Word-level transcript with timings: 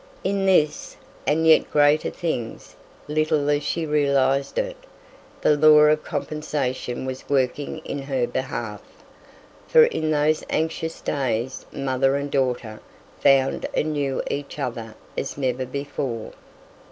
In 0.23 0.47
this, 0.47 0.97
and 1.27 1.41
in 1.41 1.45
yet 1.45 1.69
greater 1.69 2.09
things, 2.09 2.75
little 3.07 3.47
as 3.51 3.61
she 3.61 3.85
realized 3.85 4.57
it, 4.57 4.75
the 5.41 5.55
law 5.55 5.81
of 5.81 6.03
compensation 6.03 7.05
was 7.05 7.29
working 7.29 7.77
in 7.85 7.99
her 7.99 8.25
behalf, 8.25 8.81
for 9.67 9.83
in 9.83 10.09
those 10.09 10.43
anxious 10.49 11.01
days 11.01 11.67
mother 11.71 12.15
and 12.15 12.31
daughter 12.31 12.81
found 13.19 13.67
and 13.75 13.93
knew 13.93 14.23
each 14.27 14.57
other 14.57 14.95
as 15.15 15.37
never 15.37 15.67
before. 15.67 16.31